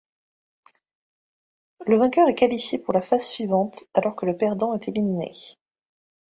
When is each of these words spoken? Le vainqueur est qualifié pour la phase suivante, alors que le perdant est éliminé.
Le 1.85 1.95
vainqueur 1.95 2.27
est 2.27 2.33
qualifié 2.33 2.79
pour 2.79 2.91
la 2.91 3.03
phase 3.03 3.27
suivante, 3.27 3.83
alors 3.93 4.15
que 4.15 4.25
le 4.25 4.35
perdant 4.35 4.73
est 4.73 4.87
éliminé. 4.87 5.31